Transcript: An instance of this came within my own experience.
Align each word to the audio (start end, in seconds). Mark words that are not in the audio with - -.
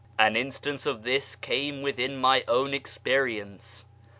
An 0.17 0.35
instance 0.35 0.87
of 0.87 1.03
this 1.03 1.35
came 1.35 1.83
within 1.83 2.17
my 2.19 2.43
own 2.47 2.73
experience. 2.73 3.85